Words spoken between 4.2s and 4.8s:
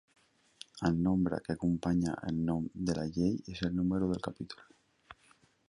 capítol.